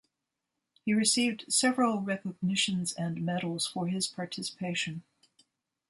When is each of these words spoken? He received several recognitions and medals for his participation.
He 0.83 0.95
received 0.95 1.45
several 1.53 1.99
recognitions 1.99 2.91
and 2.91 3.23
medals 3.23 3.67
for 3.67 3.85
his 3.85 4.07
participation. 4.07 5.03